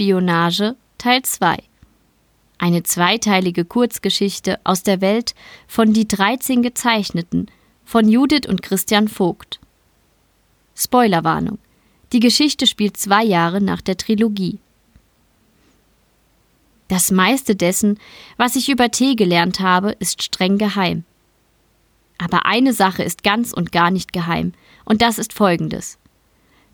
[0.00, 1.58] Teespionage Teil 2
[2.56, 5.34] Eine zweiteilige Kurzgeschichte aus der Welt
[5.66, 7.50] von Die 13 Gezeichneten
[7.84, 9.60] von Judith und Christian Vogt.
[10.74, 11.58] Spoilerwarnung.
[12.14, 14.58] Die Geschichte spielt zwei Jahre nach der Trilogie.
[16.88, 17.98] Das meiste dessen,
[18.38, 21.04] was ich über Tee gelernt habe, ist streng geheim.
[22.16, 24.54] Aber eine Sache ist ganz und gar nicht geheim,
[24.86, 25.98] und das ist folgendes.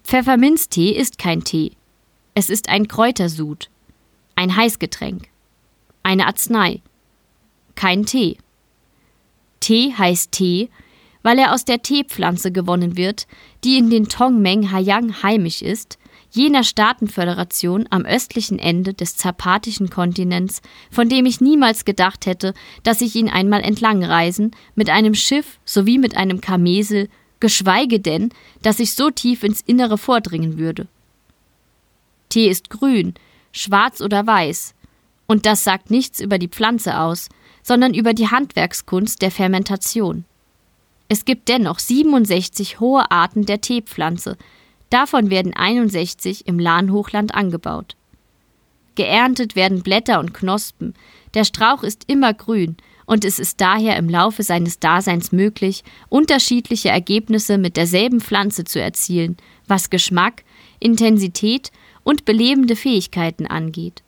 [0.05, 1.73] Pfefferminztee ist kein Tee.
[2.39, 3.71] Es ist ein Kräutersud,
[4.35, 5.29] ein Heißgetränk,
[6.03, 6.83] eine Arznei,
[7.77, 8.37] kein Tee.
[9.61, 10.69] Tee heißt Tee,
[11.23, 13.27] weil er aus der Teepflanze gewonnen wird,
[13.65, 15.97] die in den Tongmeng Hayang heimisch ist,
[16.31, 23.01] jener Staatenföderation am östlichen Ende des zapatischen Kontinents, von dem ich niemals gedacht hätte, dass
[23.01, 27.09] ich ihn einmal entlangreisen, mit einem Schiff sowie mit einem Kamesel,
[27.41, 28.29] geschweige denn,
[28.61, 30.87] dass ich so tief ins Innere vordringen würde.
[32.37, 33.15] Tee ist grün,
[33.51, 34.75] schwarz oder weiß,
[35.27, 37.31] und das sagt nichts über die Pflanze aus,
[37.63, 40.27] sondern über die Handwerkskunst der Fermentation.
[41.09, 44.37] Es gibt dennoch 67 hohe Arten der Teepflanze,
[44.91, 47.97] davon werden 61 im Lahnhochland angebaut.
[48.97, 50.93] Geerntet werden Blätter und Knospen,
[51.33, 52.77] der Strauch ist immer grün
[53.07, 58.79] und es ist daher im Laufe seines Daseins möglich, unterschiedliche Ergebnisse mit derselben Pflanze zu
[58.79, 60.45] erzielen, was Geschmack,
[60.81, 61.71] Intensität
[62.07, 64.05] und belebende Fähigkeiten angeht.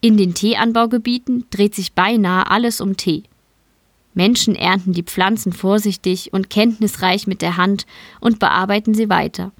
[0.00, 3.22] In den Teeanbaugebieten dreht sich beinahe alles um Tee.
[4.12, 7.86] Menschen ernten die Pflanzen vorsichtig und kenntnisreich mit der Hand
[8.18, 9.52] und bearbeiten sie weiter.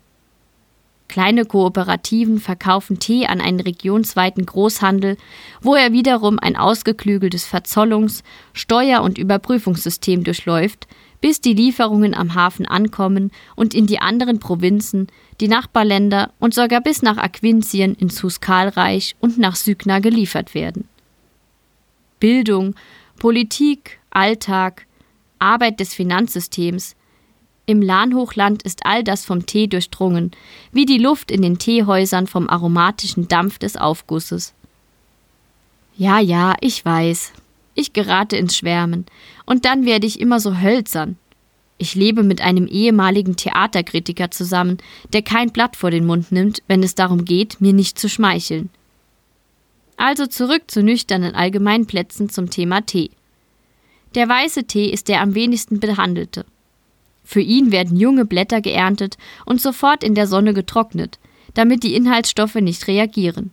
[1.06, 5.16] Kleine Kooperativen verkaufen Tee an einen regionsweiten Großhandel,
[5.60, 10.88] wo er wiederum ein ausgeklügeltes Verzollungs-, Steuer- und Überprüfungssystem durchläuft,
[11.20, 15.08] bis die Lieferungen am Hafen ankommen und in die anderen Provinzen,
[15.40, 20.88] die Nachbarländer und sogar bis nach Aquintien ins Huskalreich und nach Sygna geliefert werden.
[22.20, 22.74] Bildung,
[23.18, 24.86] Politik, Alltag,
[25.38, 26.96] Arbeit des Finanzsystems,
[27.68, 30.30] im Lahnhochland ist all das vom Tee durchdrungen,
[30.70, 34.54] wie die Luft in den Teehäusern vom aromatischen Dampf des Aufgusses.
[35.96, 37.32] Ja, ja, ich weiß.
[37.76, 39.06] Ich gerate ins Schwärmen,
[39.44, 41.16] und dann werde ich immer so hölzern.
[41.78, 44.78] Ich lebe mit einem ehemaligen Theaterkritiker zusammen,
[45.12, 48.70] der kein Blatt vor den Mund nimmt, wenn es darum geht, mir nicht zu schmeicheln.
[49.98, 53.10] Also zurück zu nüchternen Allgemeinplätzen zum Thema Tee.
[54.14, 56.46] Der weiße Tee ist der am wenigsten behandelte.
[57.24, 61.18] Für ihn werden junge Blätter geerntet und sofort in der Sonne getrocknet,
[61.52, 63.50] damit die Inhaltsstoffe nicht reagieren.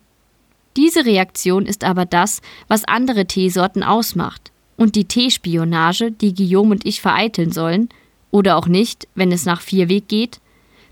[0.75, 4.51] Diese Reaktion ist aber das, was andere Teesorten ausmacht.
[4.75, 7.89] Und die Teespionage, die Guillaume und ich vereiteln sollen,
[8.31, 10.39] oder auch nicht, wenn es nach Vierweg geht,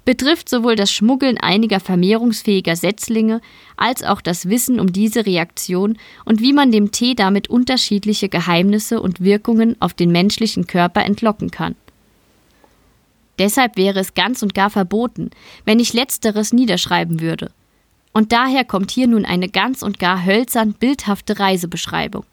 [0.05, 3.41] betrifft sowohl das Schmuggeln einiger vermehrungsfähiger Setzlinge
[3.77, 9.01] als auch das Wissen um diese Reaktion und wie man dem Tee damit unterschiedliche Geheimnisse
[9.01, 11.75] und Wirkungen auf den menschlichen Körper entlocken kann.
[13.39, 15.31] Deshalb wäre es ganz und gar verboten,
[15.65, 17.51] wenn ich letzteres niederschreiben würde.
[18.13, 22.25] Und daher kommt hier nun eine ganz und gar hölzern bildhafte Reisebeschreibung.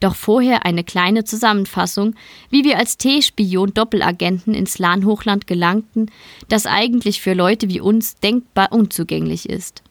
[0.00, 2.14] Doch vorher eine kleine Zusammenfassung,
[2.50, 6.10] wie wir als T-Spion-Doppelagenten ins Lahnhochland gelangten,
[6.48, 9.82] das eigentlich für Leute wie uns denkbar unzugänglich ist.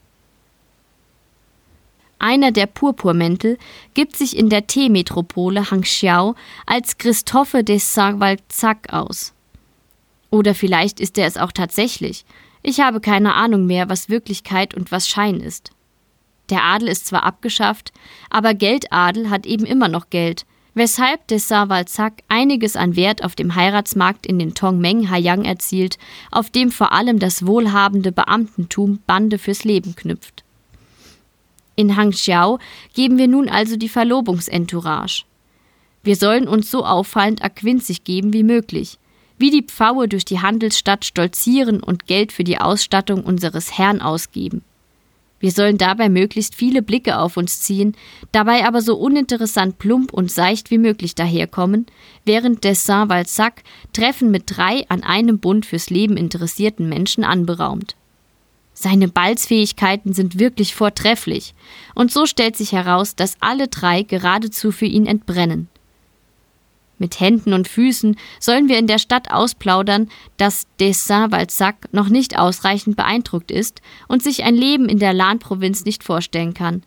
[2.19, 3.57] Einer der Purpurmäntel
[3.93, 6.35] gibt sich in der Teemetropole Hangxiao
[6.65, 9.33] als Christophe de Saint-Valzac aus.
[10.31, 12.25] Oder vielleicht ist er es auch tatsächlich.
[12.69, 15.71] Ich habe keine Ahnung mehr, was Wirklichkeit und was Schein ist.
[16.49, 17.93] Der Adel ist zwar abgeschafft,
[18.29, 23.55] aber Geldadel hat eben immer noch Geld, weshalb de Savalzak einiges an Wert auf dem
[23.55, 25.97] Heiratsmarkt in den Tongmeng Hayang erzielt,
[26.29, 30.43] auf dem vor allem das wohlhabende Beamtentum Bande fürs Leben knüpft.
[31.77, 32.59] In Hangxiao
[32.93, 35.23] geben wir nun also die Verlobungsentourage.
[36.03, 38.99] Wir sollen uns so auffallend aquinzig geben wie möglich,
[39.37, 44.63] wie die Pfaue durch die Handelsstadt stolzieren und Geld für die Ausstattung unseres Herrn ausgeben.
[45.39, 47.95] Wir sollen dabei möglichst viele Blicke auf uns ziehen,
[48.31, 51.85] dabei aber so uninteressant plump und seicht wie möglich daherkommen,
[52.25, 53.63] während des Saint-Valsac
[53.93, 57.95] Treffen mit drei an einem Bund fürs Leben interessierten Menschen anberaumt.
[58.73, 61.53] Seine Balzfähigkeiten sind wirklich vortrefflich,
[61.93, 65.67] und so stellt sich heraus, dass alle drei geradezu für ihn entbrennen.
[66.99, 72.97] Mit Händen und Füßen sollen wir in der Stadt ausplaudern, dass Dessin-Valsac noch nicht ausreichend
[72.97, 76.83] beeindruckt ist und sich ein Leben in der Lahn-Provinz nicht vorstellen kann.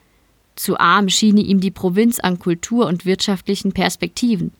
[0.57, 4.53] Zu arm schiene ihm die Provinz an Kultur und wirtschaftlichen Perspektiven.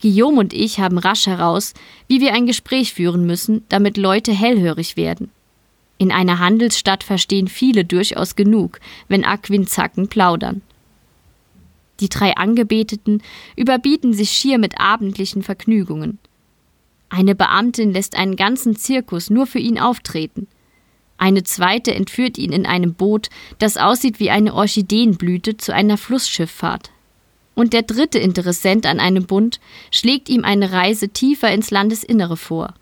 [0.00, 1.74] Guillaume und ich haben rasch heraus,
[2.08, 5.30] wie wir ein Gespräch führen müssen, damit Leute hellhörig werden.
[5.98, 10.62] In einer Handelsstadt verstehen viele durchaus genug, wenn Aquinzacken plaudern.
[12.00, 13.22] Die drei Angebeteten
[13.56, 16.18] überbieten sich schier mit abendlichen Vergnügungen.
[17.10, 20.46] Eine Beamtin lässt einen ganzen Zirkus nur für ihn auftreten.
[21.18, 26.90] Eine zweite entführt ihn in einem Boot, das aussieht wie eine Orchideenblüte, zu einer Flussschifffahrt.
[27.54, 29.60] Und der dritte Interessent an einem Bund
[29.90, 32.72] schlägt ihm eine Reise tiefer ins Landesinnere vor.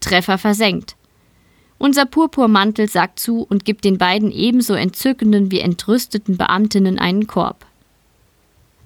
[0.00, 0.96] Treffer versenkt.
[1.78, 7.66] Unser Purpurmantel sagt zu und gibt den beiden ebenso entzückenden wie entrüsteten Beamtinnen einen Korb.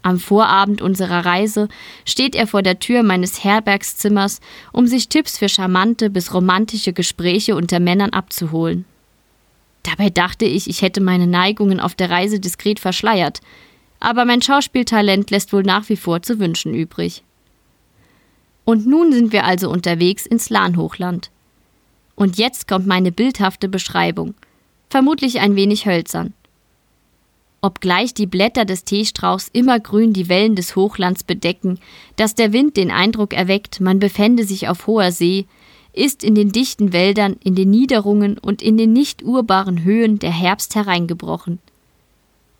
[0.06, 1.66] Am Vorabend unserer Reise
[2.04, 7.56] steht er vor der Tür meines Herbergszimmers, um sich Tipps für charmante bis romantische Gespräche
[7.56, 8.84] unter Männern abzuholen.
[9.82, 13.40] Dabei dachte ich, ich hätte meine Neigungen auf der Reise diskret verschleiert,
[13.98, 17.24] aber mein Schauspieltalent lässt wohl nach wie vor zu wünschen übrig.
[18.64, 21.32] Und nun sind wir also unterwegs ins Lahnhochland.
[22.14, 24.34] Und jetzt kommt meine bildhafte Beschreibung,
[24.88, 26.32] vermutlich ein wenig hölzern.
[27.66, 31.80] Obgleich die Blätter des Teestrauchs immergrün die Wellen des Hochlands bedecken,
[32.14, 35.46] dass der Wind den Eindruck erweckt, man befände sich auf hoher See,
[35.92, 40.30] ist in den dichten Wäldern, in den Niederungen und in den nicht urbaren Höhen der
[40.30, 41.58] Herbst hereingebrochen.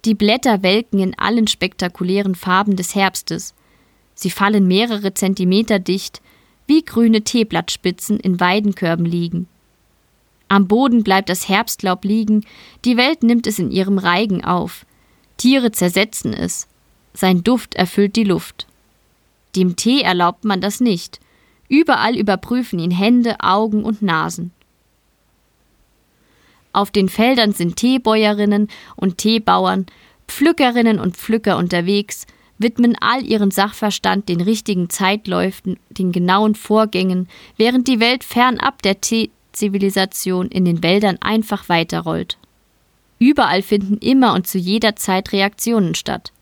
[0.05, 3.55] Die Blätter welken in allen spektakulären Farben des Herbstes.
[4.17, 6.21] Sie fallen mehrere Zentimeter dicht,
[6.67, 9.47] wie grüne Teeblattspitzen in Weidenkörben liegen.
[10.49, 12.45] Am Boden bleibt das Herbstlaub liegen,
[12.85, 14.85] die Welt nimmt es in ihrem Reigen auf.
[15.37, 16.67] Tiere zersetzen es.
[17.15, 18.67] Sein Duft erfüllt die Luft.
[19.55, 21.21] Dem Tee erlaubt man das nicht.
[21.69, 24.53] Überall überprüfen ihn Hände, Augen und Nasen.
[26.73, 29.87] Auf den Feldern sind Teebäuerinnen und Teebauern,
[30.29, 32.27] Pflückerinnen und Pflücker unterwegs,
[32.59, 39.01] widmen all ihren Sachverstand den richtigen Zeitläufen, den genauen Vorgängen, während die Welt fernab der
[39.01, 42.37] Teezivilisation in den Wäldern einfach weiterrollt.
[43.19, 46.33] Überall finden immer und zu jeder Zeit Reaktionen statt.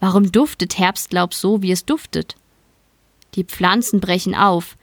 [0.00, 2.36] Warum duftet Herbstlaub so, wie es duftet?
[3.34, 4.76] Die Pflanzen brechen auf,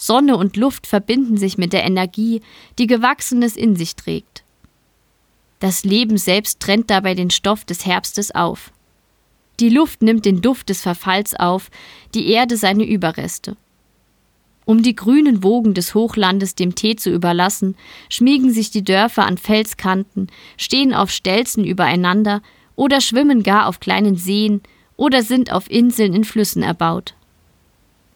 [0.00, 2.40] Sonne und Luft verbinden sich mit der Energie,
[2.78, 4.44] die Gewachsenes in sich trägt.
[5.58, 8.72] Das Leben selbst trennt dabei den Stoff des Herbstes auf.
[9.60, 11.70] Die Luft nimmt den Duft des Verfalls auf,
[12.14, 13.58] die Erde seine Überreste.
[14.64, 17.76] Um die grünen Wogen des Hochlandes dem Tee zu überlassen,
[18.08, 22.42] schmiegen sich die Dörfer an Felskanten, stehen auf Stelzen übereinander
[22.76, 24.60] oder schwimmen gar auf kleinen Seen
[24.96, 27.14] oder sind auf Inseln in Flüssen erbaut.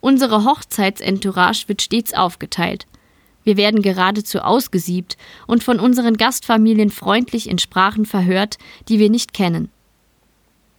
[0.00, 2.87] Unsere Hochzeitsentourage wird stets aufgeteilt.
[3.43, 5.17] Wir werden geradezu ausgesiebt
[5.47, 8.58] und von unseren Gastfamilien freundlich in Sprachen verhört,
[8.88, 9.70] die wir nicht kennen.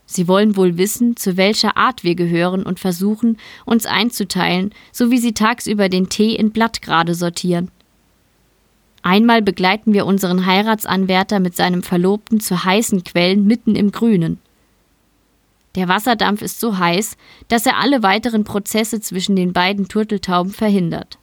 [0.06, 5.18] Sie wollen wohl wissen, zu welcher Art wir gehören und versuchen, uns einzuteilen, so wie
[5.18, 7.72] sie tagsüber den Tee in Blattgrade sortieren.
[9.02, 14.40] Einmal begleiten wir unseren Heiratsanwärter mit seinem Verlobten zu heißen Quellen mitten im Grünen.
[15.76, 17.18] Der Wasserdampf ist so heiß,
[17.48, 21.20] dass er alle weiteren Prozesse zwischen den beiden Turteltauben verhindert.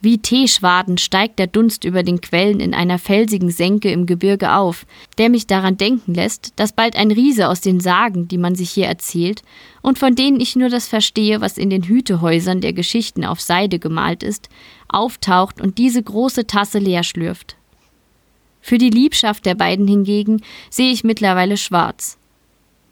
[0.00, 4.86] Wie Teeschwaden steigt der Dunst über den Quellen in einer felsigen Senke im Gebirge auf,
[5.18, 8.70] der mich daran denken lässt, dass bald ein Riese aus den Sagen, die man sich
[8.70, 9.42] hier erzählt,
[9.82, 13.80] und von denen ich nur das verstehe, was in den Hütehäusern der Geschichten auf Seide
[13.80, 14.48] gemalt ist,
[14.86, 17.56] auftaucht und diese große Tasse leer schlürft.
[18.60, 22.18] Für die Liebschaft der beiden hingegen sehe ich mittlerweile schwarz.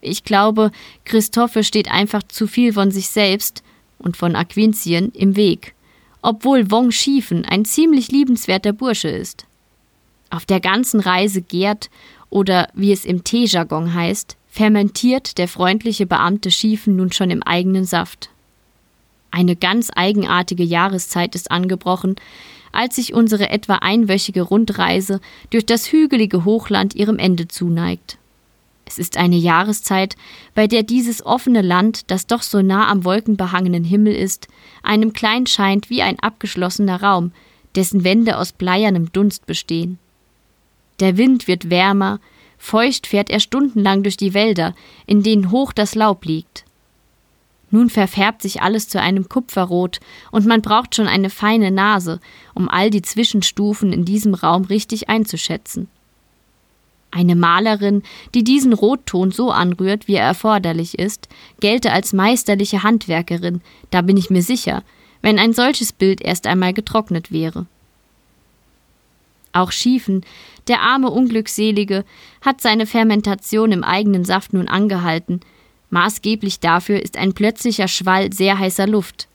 [0.01, 0.73] Ich glaube,
[1.05, 3.63] Christophe steht einfach zu viel von sich selbst
[3.99, 5.76] und von Aquintien im Weg
[6.27, 9.47] obwohl Wong Schiefen ein ziemlich liebenswerter Bursche ist.
[10.29, 11.89] Auf der ganzen Reise gärt,
[12.31, 17.85] oder wie es im Teejargon heißt, fermentiert der freundliche Beamte Schiefen nun schon im eigenen
[17.85, 18.29] Saft.
[19.31, 22.17] Eine ganz eigenartige Jahreszeit ist angebrochen,
[22.73, 28.19] als sich unsere etwa einwöchige Rundreise durch das hügelige Hochland ihrem Ende zuneigt.
[28.89, 30.15] Es ist eine Jahreszeit,
[30.55, 34.47] bei der dieses offene Land, das doch so nah am wolkenbehangenen Himmel ist,
[34.83, 37.33] einem klein scheint wie ein abgeschlossener Raum,
[37.75, 39.99] dessen Wände aus bleiernem Dunst bestehen.
[41.01, 42.21] Der Wind wird wärmer,
[42.59, 44.75] feucht fährt er stundenlang durch die Wälder,
[45.07, 46.65] in denen hoch das Laub liegt.
[47.73, 49.99] Nun verfärbt sich alles zu einem Kupferrot,
[50.31, 52.21] und man braucht schon eine feine Nase,
[52.55, 55.89] um all die Zwischenstufen in diesem Raum richtig einzuschätzen.
[57.11, 58.03] Eine Malerin,
[58.35, 61.29] die diesen Rotton so anrührt, wie er erforderlich ist,
[61.61, 64.83] gelte als meisterliche Handwerkerin, da bin ich mir sicher,
[65.23, 67.67] wenn ein solches Bild erst einmal getrocknet wäre.
[69.53, 70.23] Auch Schiefen,
[70.69, 72.05] der arme Unglückselige,
[72.43, 75.41] hat seine Fermentation im eigenen Saft nun angehalten.
[75.89, 79.29] Maßgeblich dafür ist ein plötzlicher Schwall sehr heißer Luft.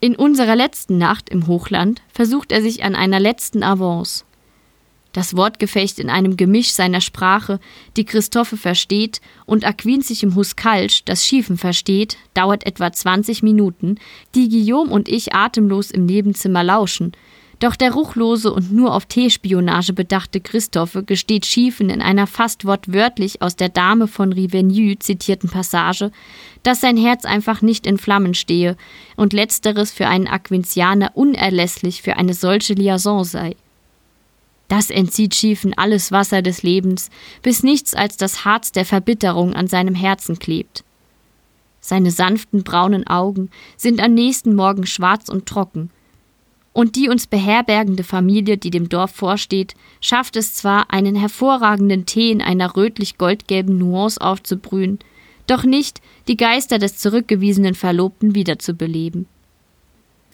[0.00, 4.24] In unserer letzten Nacht im Hochland versucht er sich an einer letzten Avance.
[5.12, 7.58] Das Wortgefecht in einem Gemisch seiner Sprache,
[7.96, 13.96] die Christophe versteht, und Aquin sich im Huskalsch, das Schiefen versteht, dauert etwa 20 Minuten,
[14.36, 17.12] die Guillaume und ich atemlos im Nebenzimmer lauschen.
[17.58, 23.42] Doch der ruchlose und nur auf Teespionage bedachte Christophe gesteht Schiefen in einer fast wortwörtlich
[23.42, 26.10] aus der Dame von Rivenu zitierten Passage,
[26.62, 28.76] dass sein Herz einfach nicht in Flammen stehe
[29.16, 33.56] und letzteres für einen Aquintianer unerlässlich für eine solche Liaison sei.
[34.70, 37.10] Das entzieht Schiefen alles Wasser des Lebens,
[37.42, 40.84] bis nichts als das Harz der Verbitterung an seinem Herzen klebt.
[41.80, 45.90] Seine sanften braunen Augen sind am nächsten Morgen schwarz und trocken.
[46.72, 52.30] Und die uns beherbergende Familie, die dem Dorf vorsteht, schafft es zwar, einen hervorragenden Tee
[52.30, 55.00] in einer rötlich-goldgelben Nuance aufzubrühen,
[55.48, 59.26] doch nicht, die Geister des zurückgewiesenen Verlobten wiederzubeleben.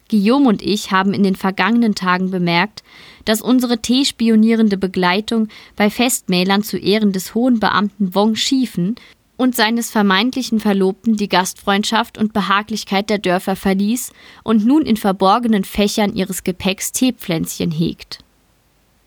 [0.08, 2.82] Guillaume und ich haben in den vergangenen Tagen bemerkt,
[3.25, 8.96] dass unsere T-spionierende Begleitung bei Festmählern zu Ehren des hohen Beamten Wong Schiefen
[9.36, 14.12] und seines vermeintlichen Verlobten die Gastfreundschaft und Behaglichkeit der Dörfer verließ
[14.44, 18.20] und nun in verborgenen Fächern ihres Gepäcks Teepflänzchen hegt.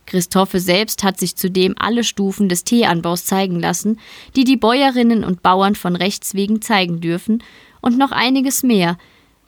[0.06, 4.00] Christophe selbst hat sich zudem alle Stufen des Teeanbaus zeigen lassen,
[4.36, 7.44] die die Bäuerinnen und Bauern von Rechts wegen zeigen dürfen,
[7.82, 8.98] und noch einiges mehr,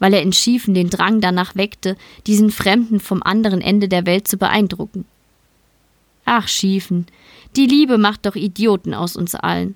[0.01, 4.27] weil er in Schiefen den Drang danach weckte, diesen Fremden vom anderen Ende der Welt
[4.27, 5.05] zu beeindrucken.
[6.25, 7.05] Ach, Schiefen,
[7.55, 9.75] die Liebe macht doch Idioten aus uns allen.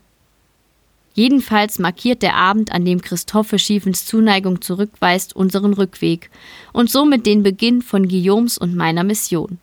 [1.13, 6.31] Jedenfalls markiert der Abend, an dem Christophe Schiefens Zuneigung zurückweist, unseren Rückweg
[6.73, 9.59] und somit den Beginn von Guillaumes und meiner Mission.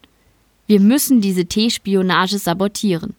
[0.69, 3.15] Wir müssen diese T-Spionage sabotieren.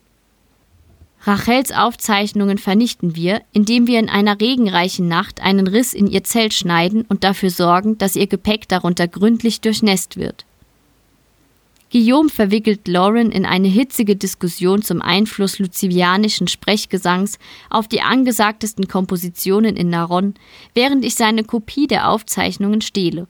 [1.25, 6.53] Rachels Aufzeichnungen vernichten wir, indem wir in einer regenreichen Nacht einen Riss in ihr Zelt
[6.53, 10.45] schneiden und dafür sorgen, dass ihr Gepäck darunter gründlich durchnässt wird.
[11.93, 17.37] Guillaume verwickelt Lauren in eine hitzige Diskussion zum Einfluss lucivianischen Sprechgesangs
[17.69, 20.33] auf die angesagtesten Kompositionen in Naron,
[20.73, 23.27] während ich seine Kopie der Aufzeichnungen stehle.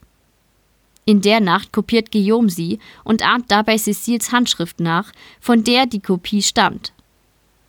[1.04, 6.00] In der Nacht kopiert Guillaume sie und ahmt dabei Cecils Handschrift nach, von der die
[6.00, 6.93] Kopie stammt.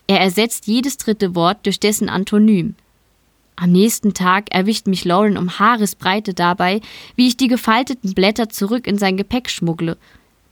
[0.06, 2.74] Er ersetzt jedes dritte Wort durch dessen Antonym.
[3.56, 6.80] Am nächsten Tag erwischt mich Lauren um Haaresbreite dabei,
[7.16, 9.96] wie ich die gefalteten Blätter zurück in sein Gepäck schmuggle.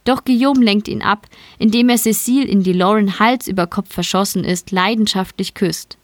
[0.05, 4.43] Doch Guillaume lenkt ihn ab, indem er Cecile, in die Lauren Hals über Kopf verschossen
[4.43, 5.97] ist, leidenschaftlich küsst.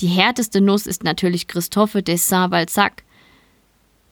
[0.00, 3.02] Die härteste Nuss ist natürlich Christophe de Saint-Valsac.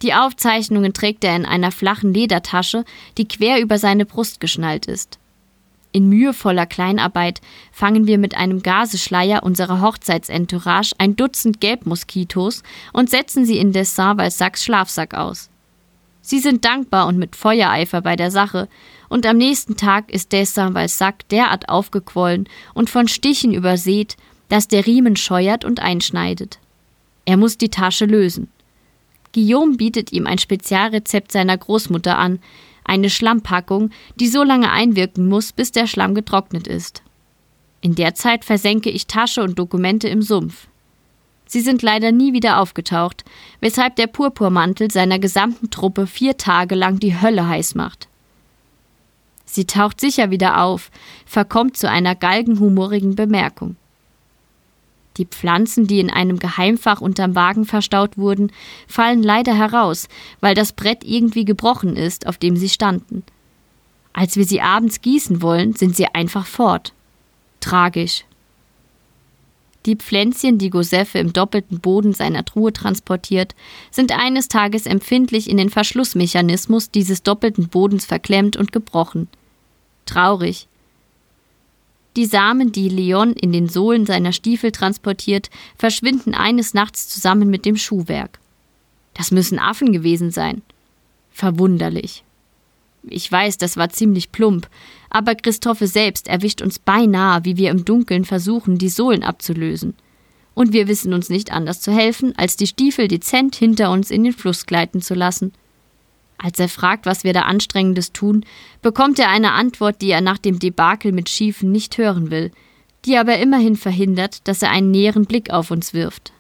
[0.00, 2.84] Die Aufzeichnungen trägt er in einer flachen Ledertasche,
[3.18, 5.18] die quer über seine Brust geschnallt ist.
[5.92, 12.62] In mühevoller Kleinarbeit fangen wir mit einem Gaseschleier unserer Hochzeitsentourage ein Dutzend Gelbmoskitos
[12.94, 15.50] und setzen sie in Dessin Valsacs Schlafsack aus.
[16.22, 18.68] Sie sind dankbar und mit Feuereifer bei der Sache,
[19.08, 24.16] und am nächsten Tag ist Dessin Valsac derart aufgequollen und von Stichen übersät,
[24.48, 26.58] dass der Riemen scheuert und einschneidet.
[27.26, 28.48] Er muss die Tasche lösen.
[29.34, 32.38] Guillaume bietet ihm ein Spezialrezept seiner Großmutter an,
[32.84, 37.02] eine Schlammpackung, die so lange einwirken muss, bis der Schlamm getrocknet ist.
[37.80, 40.68] In der Zeit versenke ich Tasche und Dokumente im Sumpf.
[41.46, 43.24] Sie sind leider nie wieder aufgetaucht,
[43.60, 48.08] weshalb der Purpurmantel seiner gesamten Truppe vier Tage lang die Hölle heiß macht.
[49.44, 50.90] Sie taucht sicher wieder auf,
[51.26, 53.76] verkommt zu einer galgenhumorigen Bemerkung.
[55.16, 58.50] Die Pflanzen, die in einem Geheimfach unterm Wagen verstaut wurden,
[58.86, 60.08] fallen leider heraus,
[60.40, 63.22] weil das Brett irgendwie gebrochen ist, auf dem sie standen.
[64.12, 66.92] Als wir sie abends gießen wollen, sind sie einfach fort.
[67.60, 68.24] Tragisch.
[69.84, 73.54] Die Pflänzchen, die Josephe im doppelten Boden seiner Truhe transportiert,
[73.90, 79.28] sind eines Tages empfindlich in den Verschlussmechanismus dieses doppelten Bodens verklemmt und gebrochen.
[80.06, 80.68] Traurig,
[82.16, 87.64] die Samen, die Leon in den Sohlen seiner Stiefel transportiert, verschwinden eines Nachts zusammen mit
[87.64, 88.38] dem Schuhwerk.
[89.14, 90.62] Das müssen Affen gewesen sein.
[91.30, 92.24] Verwunderlich.
[93.04, 94.68] Ich weiß, das war ziemlich plump,
[95.10, 99.94] aber Christophe selbst erwischt uns beinahe, wie wir im Dunkeln versuchen, die Sohlen abzulösen.
[100.54, 104.22] Und wir wissen uns nicht anders zu helfen, als die Stiefel dezent hinter uns in
[104.22, 105.52] den Fluss gleiten zu lassen.
[106.42, 108.44] Als er fragt, was wir da Anstrengendes tun,
[108.82, 112.50] bekommt er eine Antwort, die er nach dem Debakel mit Schiefen nicht hören will,
[113.04, 116.32] die aber immerhin verhindert, dass er einen näheren Blick auf uns wirft.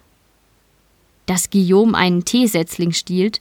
[1.26, 3.40] Dass Guillaume einen Teesetzling stiehlt,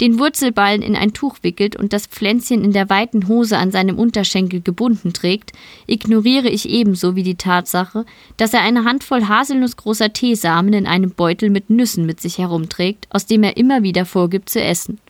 [0.00, 3.98] den Wurzelballen in ein Tuch wickelt und das Pflänzchen in der weiten Hose an seinem
[3.98, 5.52] Unterschenkel gebunden trägt,
[5.86, 11.50] ignoriere ich ebenso wie die Tatsache, dass er eine Handvoll haselnussgroßer Teesamen in einem Beutel
[11.50, 15.00] mit Nüssen mit sich herumträgt, aus dem er immer wieder vorgibt zu essen.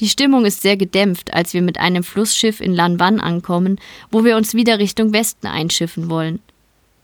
[0.00, 4.36] Die Stimmung ist sehr gedämpft, als wir mit einem Flussschiff in Lanwan ankommen, wo wir
[4.36, 6.40] uns wieder Richtung Westen einschiffen wollen.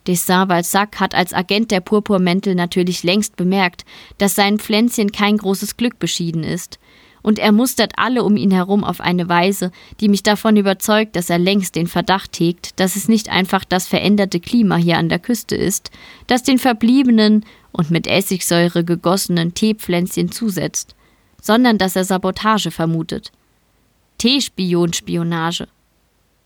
[0.06, 3.84] Dessin-Balzac hat als Agent der Purpurmäntel natürlich längst bemerkt,
[4.18, 6.78] dass sein Pflänzchen kein großes Glück beschieden ist,
[7.22, 11.30] und er mustert alle um ihn herum auf eine Weise, die mich davon überzeugt, dass
[11.30, 15.18] er längst den Verdacht hegt, dass es nicht einfach das veränderte Klima hier an der
[15.18, 15.90] Küste ist,
[16.26, 20.93] das den verbliebenen und mit Essigsäure gegossenen Teepflänzchen zusetzt,
[21.44, 23.30] sondern dass er Sabotage vermutet.
[24.16, 25.68] Teespionspionage.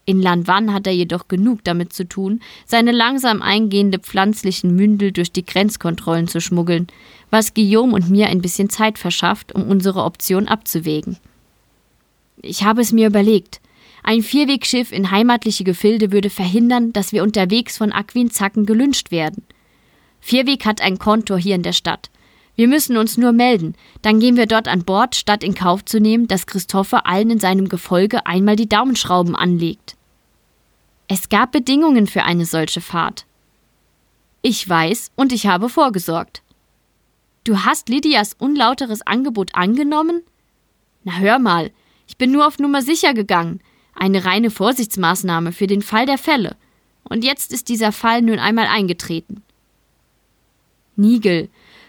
[0.06, 5.30] In Lanwan hat er jedoch genug damit zu tun, seine langsam eingehende pflanzlichen Mündel durch
[5.30, 6.88] die Grenzkontrollen zu schmuggeln,
[7.30, 11.16] was Guillaume und mir ein bisschen Zeit verschafft, um unsere Option abzuwägen.
[12.42, 13.60] Ich habe es mir überlegt.
[14.02, 19.44] Ein Vierwegschiff in heimatliche Gefilde würde verhindern, dass wir unterwegs von Aquinzacken gelünscht werden.
[20.20, 22.10] Vierweg hat ein Kontor hier in der Stadt.
[22.58, 26.00] Wir müssen uns nur melden, dann gehen wir dort an Bord, statt in Kauf zu
[26.00, 29.96] nehmen, dass Christopher allen in seinem Gefolge einmal die Daumenschrauben anlegt.
[31.06, 33.26] Es gab Bedingungen für eine solche Fahrt.
[34.42, 36.42] Ich weiß und ich habe vorgesorgt.
[37.44, 40.22] Du hast Lydias unlauteres Angebot angenommen?
[41.04, 41.70] Na hör mal,
[42.08, 43.60] ich bin nur auf Nummer sicher gegangen.
[43.94, 46.56] Eine reine Vorsichtsmaßnahme für den Fall der Fälle.
[47.04, 49.44] Und jetzt ist dieser Fall nun einmal eingetreten.
[50.96, 51.48] Nigel,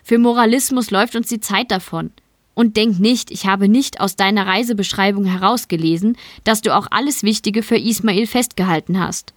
[0.09, 2.09] für Moralismus läuft uns die Zeit davon.
[2.55, 7.61] Und denk nicht, ich habe nicht aus deiner Reisebeschreibung herausgelesen, dass du auch alles Wichtige
[7.61, 9.35] für Ismail festgehalten hast.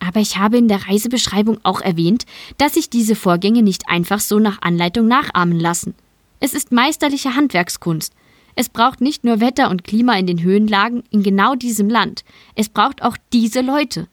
[0.00, 2.26] Aber ich habe in der Reisebeschreibung auch erwähnt,
[2.58, 5.94] dass sich diese Vorgänge nicht einfach so nach Anleitung nachahmen lassen.
[6.40, 8.12] Es ist meisterliche Handwerkskunst.
[8.56, 12.24] Es braucht nicht nur Wetter und Klima in den Höhenlagen in genau diesem Land,
[12.56, 14.08] es braucht auch diese Leute.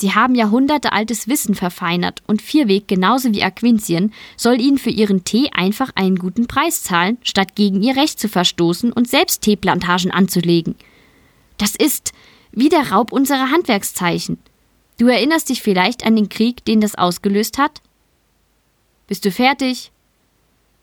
[0.00, 5.50] Sie haben jahrhundertealtes Wissen verfeinert und Vierweg genauso wie Aquintien soll ihnen für ihren Tee
[5.52, 10.76] einfach einen guten Preis zahlen, statt gegen ihr Recht zu verstoßen und selbst Teeplantagen anzulegen.
[11.56, 12.12] Das ist
[12.52, 14.38] wie der Raub unserer Handwerkszeichen.
[14.98, 17.82] Du erinnerst dich vielleicht an den Krieg, den das ausgelöst hat?
[19.08, 19.90] Bist du fertig?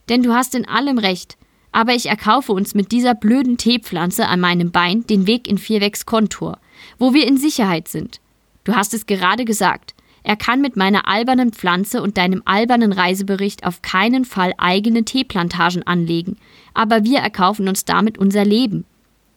[0.10, 1.38] Denn du hast in allem recht,
[1.72, 6.06] aber ich erkaufe uns mit dieser blöden Teepflanze an meinem Bein den Weg in Vierwegs
[6.06, 6.60] Kontor,
[7.00, 8.20] wo wir in Sicherheit sind.
[8.66, 9.96] Du hast es gerade gesagt.
[10.24, 15.84] Er kann mit meiner albernen Pflanze und deinem albernen Reisebericht auf keinen Fall eigene Teeplantagen
[15.84, 16.38] anlegen,
[16.74, 18.86] aber wir erkaufen uns damit unser Leben.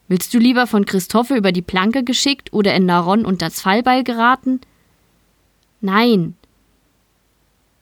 [0.09, 4.03] Willst du lieber von Christophe über die Planke geschickt oder in Naron unter das Fallbeil
[4.03, 4.63] geraten?
[5.83, 6.35] Nein.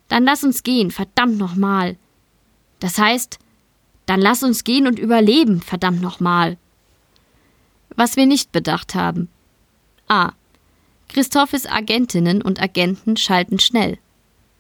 [0.09, 1.97] Dann lass uns gehen, verdammt nochmal.
[2.81, 3.39] Das heißt,
[4.07, 6.57] dann lass uns gehen und überleben, verdammt nochmal.
[7.95, 9.29] Was wir nicht bedacht haben.
[10.09, 10.33] A.
[11.09, 13.99] Christophs Agentinnen und Agenten schalten schnell.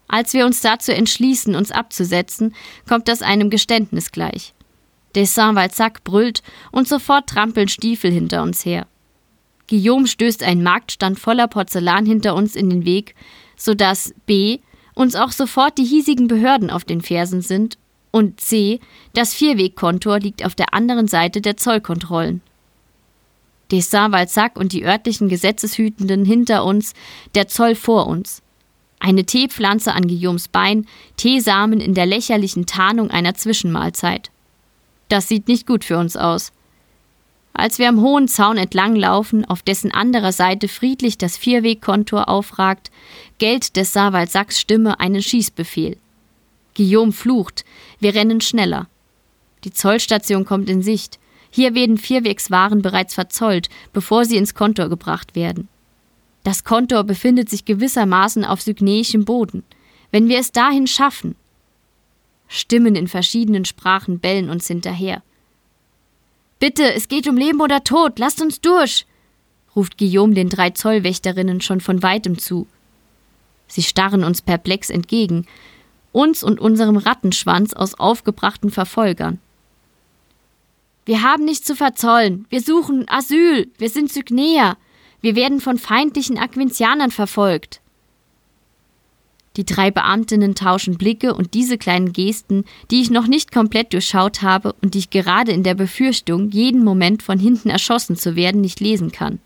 [0.08, 2.54] Als wir uns dazu entschließen, uns abzusetzen,
[2.88, 4.54] kommt das einem Geständnis gleich.
[5.14, 8.86] Dessin-Valzac brüllt und sofort trampeln Stiefel hinter uns her.
[9.68, 13.14] Guillaume stößt einen Marktstand voller Porzellan hinter uns in den Weg,
[13.56, 14.58] sodass B.
[14.94, 17.78] uns auch sofort die hiesigen Behörden auf den Fersen sind
[18.12, 18.80] und C.
[19.12, 22.42] das Vierwegkontor liegt auf der anderen Seite der Zollkontrollen.
[23.70, 26.94] Dessin-Valzac und die örtlichen Gesetzeshütenden hinter uns,
[27.34, 28.42] der Zoll vor uns.
[28.98, 34.30] Eine Teepflanze an Guillaumes Bein, Teesamen in der lächerlichen Tarnung einer Zwischenmahlzeit.
[35.08, 36.52] Das sieht nicht gut für uns aus.
[37.52, 42.90] Als wir am hohen Zaun entlanglaufen, auf dessen anderer Seite friedlich das Vierwegkontor aufragt,
[43.38, 45.96] gellt des Savalsacs Stimme einen Schießbefehl.
[46.74, 47.64] Guillaume flucht,
[47.98, 48.88] wir rennen schneller.
[49.64, 51.18] Die Zollstation kommt in Sicht.
[51.56, 55.68] Hier werden Vierwegswaren bereits verzollt, bevor sie ins Kontor gebracht werden.
[56.44, 59.64] Das Kontor befindet sich gewissermaßen auf sygneischem Boden.
[60.10, 61.34] Wenn wir es dahin schaffen.
[62.46, 65.22] Stimmen in verschiedenen Sprachen bellen uns hinterher.
[66.58, 69.06] Bitte, es geht um Leben oder Tod, lasst uns durch!
[69.74, 72.66] ruft Guillaume den drei Zollwächterinnen schon von weitem zu.
[73.66, 75.46] Sie starren uns perplex entgegen,
[76.12, 79.40] uns und unserem Rattenschwanz aus aufgebrachten Verfolgern.
[81.06, 82.46] Wir haben nichts zu verzollen.
[82.50, 83.70] Wir suchen Asyl.
[83.78, 84.76] Wir sind Sygnäer.
[85.20, 87.80] Wir werden von feindlichen Aquintianern verfolgt.
[89.56, 94.42] Die drei Beamtinnen tauschen Blicke und diese kleinen Gesten, die ich noch nicht komplett durchschaut
[94.42, 98.60] habe und die ich gerade in der Befürchtung, jeden Moment von hinten erschossen zu werden,
[98.60, 99.38] nicht lesen kann.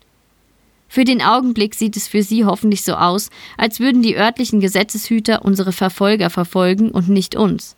[0.89, 5.45] Für den Augenblick sieht es für sie hoffentlich so aus, als würden die örtlichen Gesetzeshüter
[5.45, 7.77] unsere Verfolger verfolgen und nicht uns.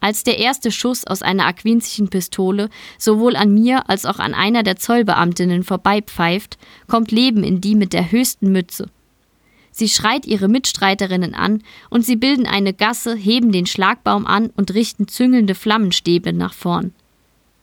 [0.00, 4.62] Als der erste Schuss aus einer aquinzischen Pistole sowohl an mir als auch an einer
[4.62, 6.58] der Zollbeamtinnen vorbeipfeift,
[6.88, 8.88] kommt Leben in die mit der höchsten Mütze.
[9.72, 14.74] Sie schreit ihre Mitstreiterinnen an und sie bilden eine Gasse, heben den Schlagbaum an und
[14.74, 16.92] richten züngelnde Flammenstäbe nach vorn.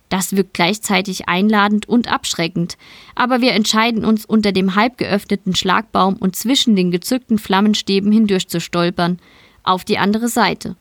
[0.10, 2.78] Das wirkt gleichzeitig einladend und abschreckend,
[3.14, 8.48] aber wir entscheiden uns, unter dem halb geöffneten Schlagbaum und zwischen den gezückten Flammenstäben hindurch
[8.48, 9.20] zu stolpern,
[9.64, 10.78] auf die andere Seite,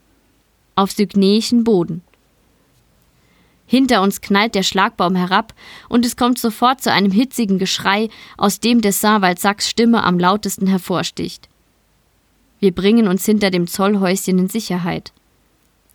[0.77, 2.03] auf sygneischen Boden.
[3.67, 5.53] Hinter uns knallt der Schlagbaum herab
[5.89, 10.69] und es kommt sofort zu einem hitzigen Geschrei, aus dem des Saint-Valsacs Stimme am lautesten
[10.69, 11.49] hervorsticht.
[12.61, 15.12] Wir bringen uns hinter dem Zollhäuschen in Sicherheit.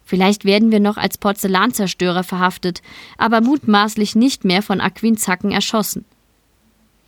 [0.04, 2.82] Vielleicht werden wir noch als Porzellanzerstörer verhaftet,
[3.18, 6.04] aber mutmaßlich nicht mehr von Aquinzacken erschossen.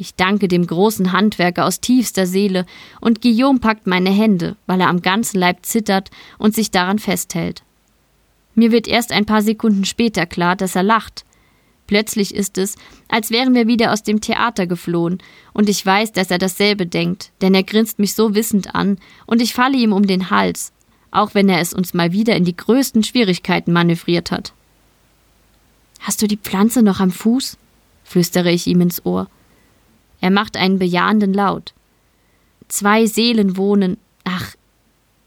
[0.03, 2.65] Ich danke dem großen Handwerker aus tiefster Seele,
[2.99, 7.63] und Guillaume packt meine Hände, weil er am ganzen Leib zittert und sich daran festhält.
[8.53, 11.23] Mir wird erst ein paar Sekunden später klar, dass er lacht.
[11.87, 12.75] Plötzlich ist es,
[13.07, 15.19] als wären wir wieder aus dem Theater geflohen,
[15.53, 19.41] und ich weiß, dass er dasselbe denkt, denn er grinst mich so wissend an, und
[19.41, 20.73] ich falle ihm um den Hals,
[21.11, 24.51] auch wenn er es uns mal wieder in die größten Schwierigkeiten manövriert hat.
[26.01, 27.57] Hast du die Pflanze noch am Fuß?
[28.03, 29.29] flüstere ich ihm ins Ohr.
[30.23, 31.73] Er macht einen bejahenden Laut.
[32.69, 34.55] Zwei Seelen wohnen, ach,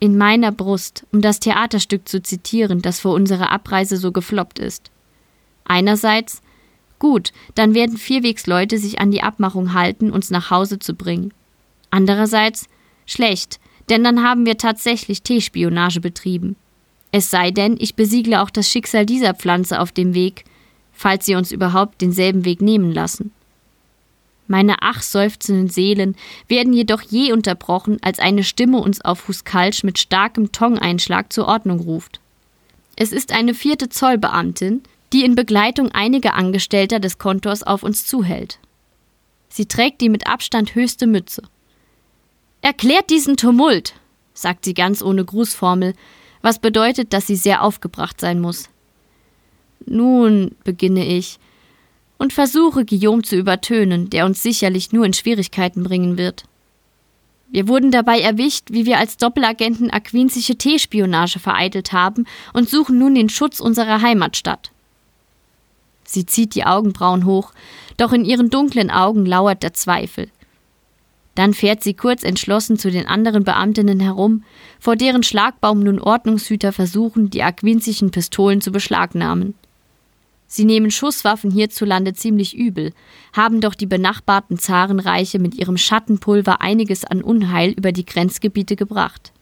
[0.01, 4.91] in meiner Brust, um das Theaterstück zu zitieren, das vor unserer Abreise so gefloppt ist.
[5.67, 6.41] Einerseits,
[6.99, 11.35] gut, dann werden Vierwegsleute sich an die Abmachung halten, uns nach Hause zu bringen.
[11.91, 12.67] Andererseits,
[13.05, 16.57] schlecht, denn dann haben wir tatsächlich Teespionage betrieben.
[17.13, 20.45] Es sei denn, ich besiegle auch das Schicksal dieser Pflanze auf dem Weg,
[20.93, 23.33] falls sie uns überhaupt denselben Weg nehmen lassen.
[24.47, 26.17] Meine ach seufzenden Seelen
[26.49, 31.81] werden jedoch je unterbrochen, als eine Stimme uns auf Huskalsch mit starkem Tongeinschlag zur Ordnung
[31.81, 32.21] ruft.
[32.97, 34.83] Es ist eine vierte Zollbeamtin,
[35.13, 38.59] die in Begleitung einiger Angestellter des Kontors auf uns zuhält.
[39.49, 41.43] Sie trägt die mit Abstand höchste Mütze.
[42.63, 43.95] Erklärt diesen Tumult,
[44.35, 45.95] sagt sie ganz ohne Grußformel,
[46.43, 48.69] was bedeutet, dass sie sehr aufgebracht sein muss.
[49.85, 51.39] Nun, beginne ich,
[52.19, 56.45] und versuche Guillaume zu übertönen, der uns sicherlich nur in Schwierigkeiten bringen wird.
[57.49, 63.15] Wir wurden dabei erwischt, wie wir als Doppelagenten aquinzische T-Spionage vereitelt haben und suchen nun
[63.15, 64.73] den Schutz unserer Heimatstadt.
[66.05, 67.53] Sie zieht die Augenbrauen hoch,
[67.97, 70.29] doch in ihren dunklen Augen lauert der Zweifel.
[71.35, 74.43] Dann fährt sie kurz entschlossen zu den anderen Beamtinnen herum,
[74.81, 79.55] vor deren Schlagbaum nun Ordnungshüter versuchen, die aquinzischen Pistolen zu beschlagnahmen.
[80.49, 82.93] Sie nehmen Schusswaffen hierzulande ziemlich übel,
[83.33, 89.33] haben doch die benachbarten Zarenreiche mit ihrem Schattenpulver einiges an Unheil über die Grenzgebiete gebracht.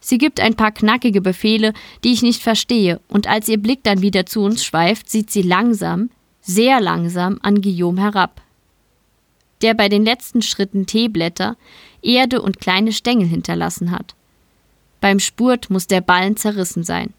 [0.00, 1.72] Sie gibt ein paar knackige Befehle,
[2.04, 5.42] die ich nicht verstehe, und als ihr Blick dann wieder zu uns schweift, sieht sie
[5.42, 8.42] langsam, sehr langsam an Guillaume herab
[9.62, 11.56] der bei den letzten Schritten Teeblätter,
[12.02, 14.14] Erde und kleine Stängel hinterlassen hat.
[15.00, 17.12] Beim Spurt muss der Ballen zerrissen sein.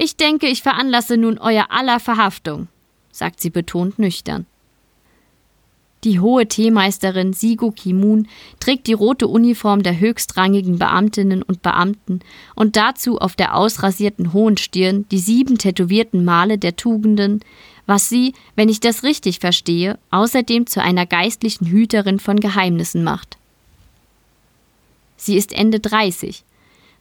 [0.00, 2.68] Ich denke, ich veranlasse nun euer aller Verhaftung,
[3.10, 4.46] sagt sie betont nüchtern.
[6.04, 8.28] Die hohe Teemeisterin Sigo Kimun
[8.60, 12.20] trägt die rote Uniform der höchstrangigen Beamtinnen und Beamten
[12.54, 17.40] und dazu auf der ausrasierten hohen Stirn die sieben tätowierten Male der Tugenden,
[17.86, 23.36] was sie, wenn ich das richtig verstehe, außerdem zu einer geistlichen Hüterin von Geheimnissen macht.
[25.16, 26.44] Sie ist Ende 30,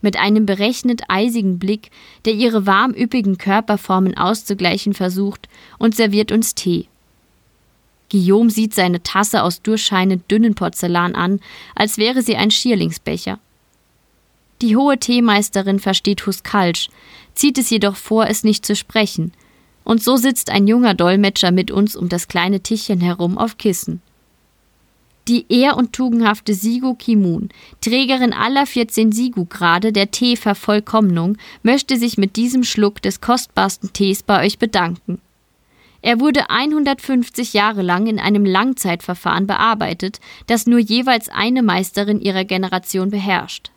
[0.02, 1.92] mit einem berechnet eisigen Blick,
[2.26, 6.88] der ihre warm üppigen Körperformen auszugleichen versucht, und serviert uns Tee.
[8.10, 11.40] Guillaume sieht seine Tasse aus durchscheinend dünnen Porzellan an,
[11.76, 13.40] als wäre sie ein Schierlingsbecher.
[14.62, 16.90] Die hohe Teemeisterin versteht Huskalsch,
[17.36, 19.34] zieht es jedoch vor, es nicht zu sprechen–
[19.88, 24.02] und so sitzt ein junger Dolmetscher mit uns um das kleine Tischchen herum auf Kissen.
[25.28, 27.50] Die ehr- und tugendhafte Sigu Kimun,
[27.82, 34.46] Trägerin aller 14 Sigu-Grade der Teevervollkommnung, möchte sich mit diesem Schluck des kostbarsten Tees bei
[34.46, 35.20] euch bedanken.
[36.02, 42.46] Er wurde 150 Jahre lang in einem Langzeitverfahren bearbeitet, das nur jeweils eine Meisterin ihrer
[42.46, 43.72] Generation beherrscht.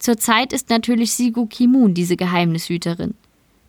[0.00, 3.14] Zurzeit ist natürlich Sigu Kimun diese Geheimnishüterin.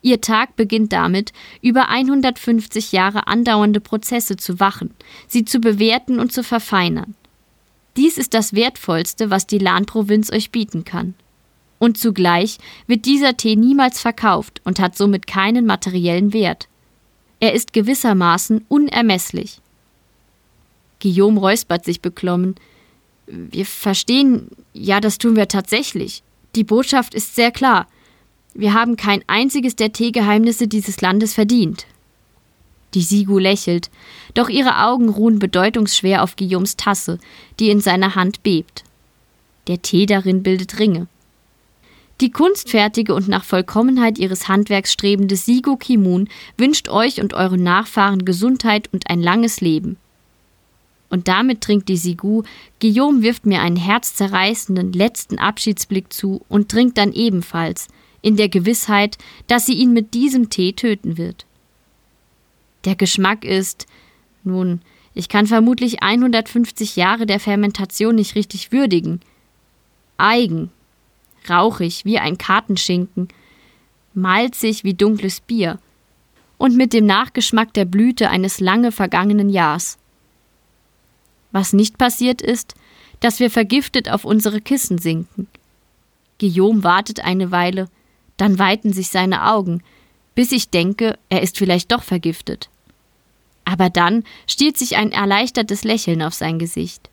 [0.04, 4.90] Ihr Tag beginnt damit, über 150 Jahre andauernde Prozesse zu wachen,
[5.28, 7.14] sie zu bewerten und zu verfeinern.
[7.96, 11.14] Dies ist das Wertvollste, was die Lan-Provinz euch bieten kann.
[11.78, 16.68] Und zugleich wird dieser Tee niemals verkauft und hat somit keinen materiellen Wert.
[17.40, 19.62] Er ist gewissermaßen unermesslich.
[21.00, 22.56] Guillaume räuspert sich beklommen.
[23.26, 26.22] Wir verstehen, ja, das tun wir tatsächlich.
[26.56, 27.86] Die Botschaft ist sehr klar.
[28.54, 31.86] Wir haben kein einziges der Teegeheimnisse dieses Landes verdient.
[32.94, 33.90] Die Sigu lächelt,
[34.34, 37.18] doch ihre Augen ruhen bedeutungsschwer auf Guillaumes Tasse,
[37.58, 38.84] die in seiner Hand bebt.
[39.66, 41.08] Der Tee darin bildet Ringe.
[42.20, 48.24] Die kunstfertige und nach Vollkommenheit ihres Handwerks strebende Sigo Kimun wünscht euch und euren Nachfahren
[48.24, 49.96] Gesundheit und ein langes Leben.
[51.10, 52.44] Und damit trinkt die Sigu,
[52.80, 57.88] Guillaume wirft mir einen herzzerreißenden letzten Abschiedsblick zu und trinkt dann ebenfalls,
[58.24, 61.44] in der Gewissheit, dass sie ihn mit diesem Tee töten wird.
[62.86, 63.86] Der Geschmack ist,
[64.44, 64.80] nun,
[65.12, 69.20] ich kann vermutlich 150 Jahre der Fermentation nicht richtig würdigen.
[70.16, 70.70] Eigen,
[71.50, 73.28] rauchig wie ein Kartenschinken,
[74.14, 75.78] malzig wie dunkles Bier
[76.56, 79.98] und mit dem Nachgeschmack der Blüte eines lange vergangenen Jahrs.
[81.52, 82.74] Was nicht passiert ist,
[83.20, 85.46] dass wir vergiftet auf unsere Kissen sinken.
[86.40, 87.90] Guillaume wartet eine Weile,
[88.36, 89.82] dann weiten sich seine Augen,
[90.34, 92.68] bis ich denke, er ist vielleicht doch vergiftet.
[93.64, 97.08] Aber dann stiehlt sich ein erleichtertes Lächeln auf sein Gesicht.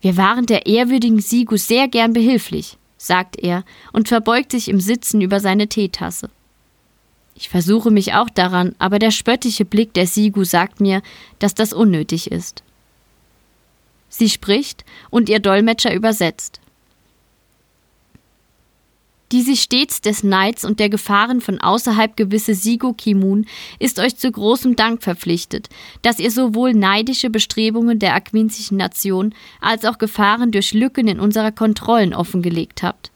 [0.00, 5.20] Wir waren der ehrwürdigen Sigus sehr gern behilflich, sagt er und verbeugt sich im Sitzen
[5.20, 6.30] über seine Teetasse.
[7.36, 11.02] Ich versuche mich auch daran, aber der spöttische Blick der Sigu sagt mir,
[11.38, 12.62] dass das unnötig ist.
[14.08, 16.60] Sie spricht und ihr Dolmetscher übersetzt
[19.34, 23.46] die sich stets des Neids und der Gefahren von außerhalb gewisse Sigo Kimun,
[23.80, 25.68] ist euch zu großem Dank verpflichtet,
[26.02, 31.50] dass ihr sowohl neidische Bestrebungen der aquinzischen Nation als auch Gefahren durch Lücken in unserer
[31.50, 33.10] Kontrollen offengelegt habt.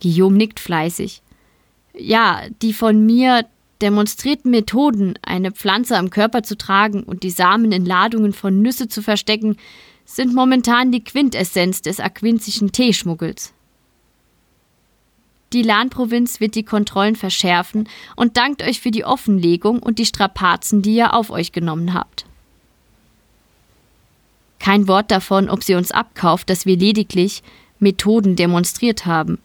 [0.00, 1.20] Guillaume nickt fleißig.
[1.94, 3.44] Ja, die von mir
[3.82, 8.88] demonstrierten Methoden, eine Pflanze am Körper zu tragen und die Samen in Ladungen von Nüsse
[8.88, 9.58] zu verstecken,
[10.06, 13.52] sind momentan die Quintessenz des aquinzischen Teeschmuggels.
[15.52, 20.82] Die Lan-Provinz wird die Kontrollen verschärfen und dankt euch für die Offenlegung und die Strapazen,
[20.82, 22.26] die ihr auf euch genommen habt.
[24.58, 27.42] Kein Wort davon, ob sie uns abkauft, dass wir lediglich
[27.78, 29.38] Methoden demonstriert haben.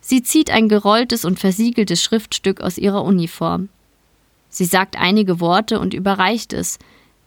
[0.00, 3.68] Sie zieht ein gerolltes und versiegeltes Schriftstück aus ihrer Uniform.
[4.48, 6.78] Sie sagt einige Worte und überreicht es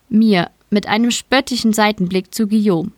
[0.07, 2.91] mir mit einem spöttischen Seitenblick zu Guillaume.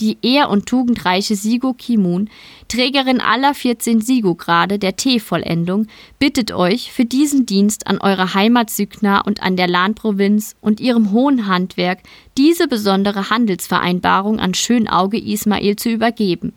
[0.00, 2.28] Die ehr- und tugendreiche Sigo Kimun,
[2.68, 5.86] Trägerin aller 14 Sigo-Grade der T-Vollendung,
[6.18, 11.12] bittet euch für diesen Dienst an eurer Heimat Sygna und an der Lan-Provinz und ihrem
[11.12, 12.00] hohen Handwerk
[12.36, 16.52] diese besondere Handelsvereinbarung an Schönauge Ismail zu übergeben.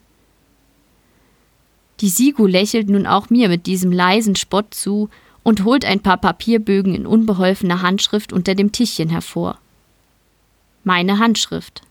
[2.01, 5.09] Die Sigu lächelt nun auch mir mit diesem leisen Spott zu
[5.43, 9.57] und holt ein paar Papierbögen in unbeholfener Handschrift unter dem Tischchen hervor.
[10.83, 11.81] Meine Handschrift.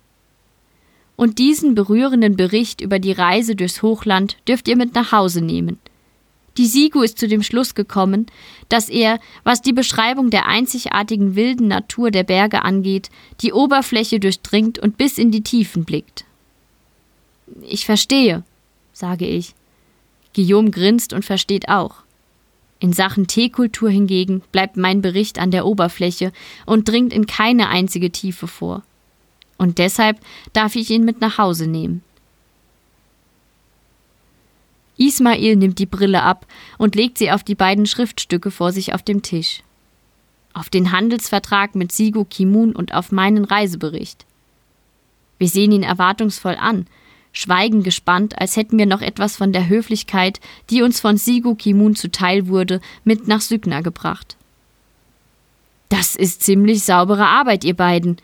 [1.18, 5.80] Und diesen berührenden Bericht über die Reise durchs Hochland dürft ihr mit nach Hause nehmen.
[6.56, 8.26] Die Sigu ist zu dem Schluss gekommen,
[8.68, 14.78] dass er, was die Beschreibung der einzigartigen wilden Natur der Berge angeht, die Oberfläche durchdringt
[14.78, 16.24] und bis in die Tiefen blickt.
[17.62, 18.44] Ich verstehe,
[18.92, 19.56] sage ich.
[20.36, 21.96] Guillaume grinst und versteht auch.
[22.78, 26.30] In Sachen Teekultur hingegen bleibt mein Bericht an der Oberfläche
[26.64, 28.84] und dringt in keine einzige Tiefe vor
[29.58, 30.18] und deshalb
[30.52, 32.02] darf ich ihn mit nach Hause nehmen.
[34.96, 39.02] Ismail nimmt die Brille ab und legt sie auf die beiden Schriftstücke vor sich auf
[39.02, 39.62] dem Tisch.
[40.54, 44.26] Auf den Handelsvertrag mit Sigo Kimun und auf meinen Reisebericht.
[45.38, 46.86] Wir sehen ihn erwartungsvoll an,
[47.32, 50.40] schweigen gespannt, als hätten wir noch etwas von der Höflichkeit,
[50.70, 54.36] die uns von Sigo Kimun zuteil wurde, mit nach Sygna gebracht.
[55.88, 58.16] Das ist ziemlich saubere Arbeit, ihr beiden,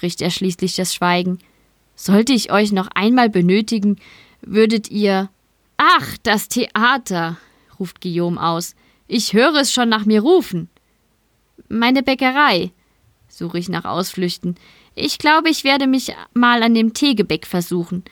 [0.00, 1.38] bricht er schließlich das Schweigen.
[1.94, 3.98] Sollte ich euch noch einmal benötigen,
[4.40, 5.28] würdet ihr.
[5.76, 7.36] Ach, das Theater,
[7.78, 8.74] ruft Guillaume aus.
[9.08, 10.70] Ich höre es schon nach mir rufen.
[11.68, 12.72] Meine Bäckerei,
[13.28, 14.56] suche ich nach Ausflüchten.
[14.94, 18.02] Ich glaube, ich werde mich mal an dem Teegebäck versuchen,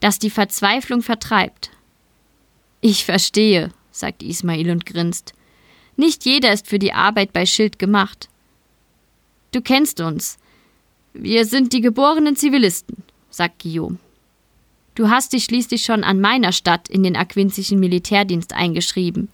[0.00, 1.70] das die Verzweiflung vertreibt.
[2.82, 5.32] Ich verstehe, sagt Ismail und grinst.
[5.96, 8.28] Nicht jeder ist für die Arbeit bei Schild gemacht.
[9.52, 10.38] Du kennst uns.
[11.20, 13.98] Wir sind die geborenen Zivilisten, sagt Guillaume.
[14.94, 19.28] Du hast dich schließlich schon an meiner Stadt in den aquinzischen Militärdienst eingeschrieben.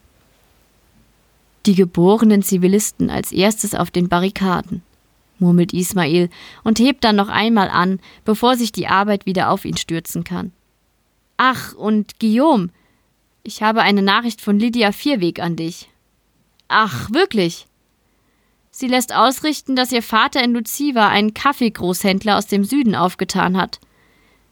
[1.66, 4.80] Die geborenen Zivilisten als erstes auf den Barrikaden,
[5.38, 6.30] murmelt Ismail
[6.62, 10.52] und hebt dann noch einmal an, bevor sich die Arbeit wieder auf ihn stürzen kann.
[11.36, 12.70] Ach, und Guillaume,
[13.42, 15.90] ich habe eine Nachricht von Lydia Vierweg an dich.
[16.66, 17.66] Ach, wirklich?
[18.76, 23.78] Sie lässt ausrichten, dass ihr Vater in Luziva einen Kaffeegroßhändler aus dem Süden aufgetan hat.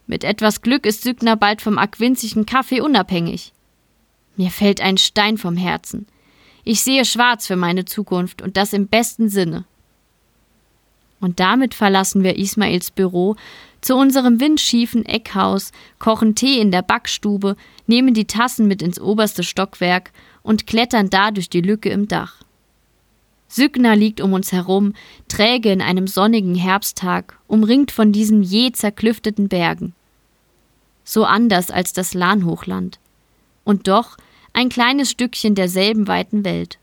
[0.07, 3.53] Mit etwas Glück ist Sügner bald vom aquinzischen Kaffee unabhängig.
[4.37, 6.07] Mir fällt ein Stein vom Herzen.
[6.63, 9.65] Ich sehe schwarz für meine Zukunft und das im besten Sinne.
[11.21, 13.35] Und damit verlassen wir Ismails Büro
[13.81, 17.57] zu unserem windschiefen Eckhaus, kochen Tee in der Backstube,
[17.89, 20.13] nehmen die Tassen mit ins oberste Stockwerk
[20.45, 22.42] und klettern da durch die Lücke im Dach.
[23.53, 24.95] Sygna liegt um uns herum,
[25.29, 29.95] träge in einem sonnigen Herbsttag, umringt von diesen je zerklüfteten Bergen.
[31.05, 32.99] So anders als das Lahnhochland.
[33.63, 34.17] Und doch
[34.55, 36.79] ein kleines Stückchen derselben weiten Welt.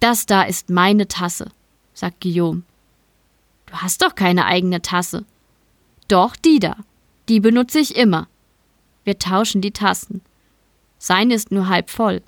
[0.00, 1.52] Das da ist meine Tasse,
[1.94, 2.64] sagt Guillaume.
[3.66, 5.24] Du hast doch keine eigene Tasse.
[6.08, 6.76] Doch, die da.
[7.28, 8.26] Die benutze ich immer.
[9.04, 10.22] Wir tauschen die Tassen.
[10.98, 12.20] Seine ist nur halb voll.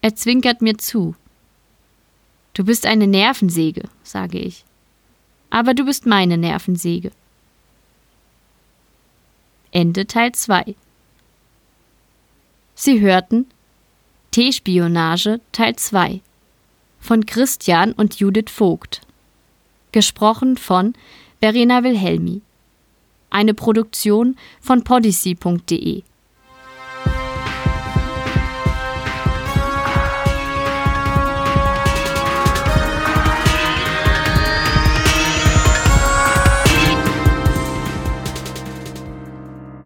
[0.00, 1.14] Er zwinkert mir zu.
[2.54, 4.64] Du bist eine Nervensäge, sage ich.
[5.50, 7.10] Aber du bist meine Nervensäge.
[9.70, 10.74] Ende Teil 2
[12.74, 13.46] Sie hörten
[14.30, 16.20] T-Spionage Teil 2
[17.00, 19.00] von Christian und Judith Vogt.
[19.92, 20.94] Gesprochen von
[21.40, 22.40] Verena Wilhelmi.
[23.30, 26.02] Eine Produktion von podyssey.de